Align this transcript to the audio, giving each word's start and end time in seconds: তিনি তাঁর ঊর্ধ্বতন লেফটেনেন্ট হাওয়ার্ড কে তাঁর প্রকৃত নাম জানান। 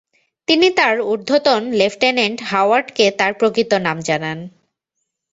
তিনি 0.47 0.67
তাঁর 0.77 0.95
ঊর্ধ্বতন 1.03 1.61
লেফটেনেন্ট 1.71 2.37
হাওয়ার্ড 2.43 2.87
কে 2.95 3.05
তাঁর 3.19 3.31
প্রকৃত 3.33 3.71
নাম 3.85 3.97
জানান। 4.01 4.37